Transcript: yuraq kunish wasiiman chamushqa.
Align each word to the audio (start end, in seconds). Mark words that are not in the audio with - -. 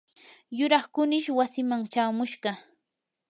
yuraq 0.59 0.85
kunish 0.93 1.29
wasiiman 1.37 1.83
chamushqa. 1.93 2.51